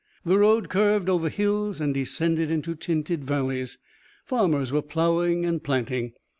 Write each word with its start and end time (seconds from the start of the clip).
The 0.25 0.39
road 0.39 0.67
curved 0.67 1.09
over 1.09 1.29
hills 1.29 1.79
and 1.79 1.93
descended 1.93 2.49
into 2.49 2.73
tinted 2.73 3.23
valleys. 3.23 3.77
Farmers 4.25 4.71
were 4.71 4.81
ploughing 4.81 5.45
and 5.45 5.63
planting. 5.63 6.13